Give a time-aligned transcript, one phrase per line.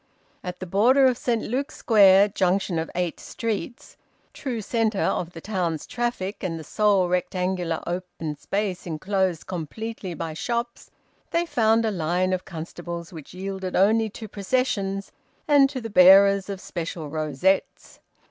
[0.43, 3.97] At the border of Saint Luke's Square, junction of eight streets,
[4.33, 10.33] true centre of the town's traffic, and the sole rectangular open space enclosed completely by
[10.33, 10.89] shops,
[11.29, 15.11] they found a line of constables which yielded only to processions
[15.47, 17.99] and to the bearers of special rosettes.